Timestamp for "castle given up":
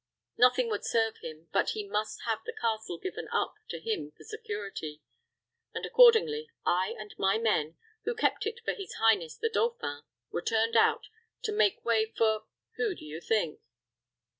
2.59-3.53